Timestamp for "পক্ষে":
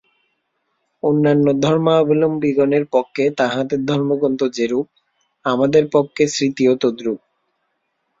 2.93-3.23, 5.95-6.23